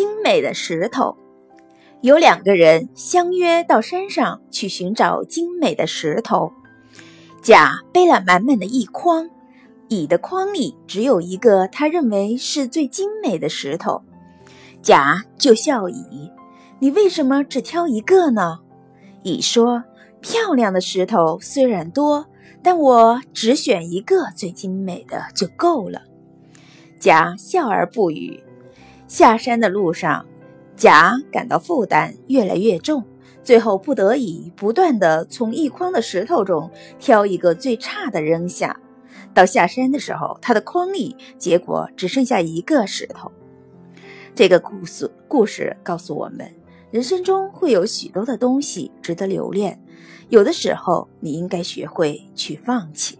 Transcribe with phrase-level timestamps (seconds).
[0.00, 1.14] 精美的石头。
[2.00, 6.50] 有两个人相约到山上去寻找精美的石头。
[7.42, 9.28] 甲背了满满的一筐，
[9.88, 14.00] 乙的筐里只有一个他认为是最精美的石头。
[14.80, 16.30] 甲就笑乙
[16.80, 18.60] ：“你为什么只挑一个呢？”
[19.22, 19.84] 乙说
[20.22, 22.24] ：“漂亮的石头虽然多，
[22.62, 26.00] 但我只选一个最精美的就够了。”
[26.98, 28.42] 甲笑而不语。
[29.10, 30.24] 下山的路上，
[30.76, 33.04] 甲感到负担越来越重，
[33.42, 38.78] 最后不得已不断地从一筐的石头中挑一个最差的扔下。
[39.34, 43.32] 到下山的时候，他的筐里结果只剩下一个石头。
[44.32, 46.48] 这个故事故事告诉我们，
[46.92, 49.76] 人生中会有许多的东西值得留恋，
[50.28, 53.19] 有的时候你应该学会去放弃。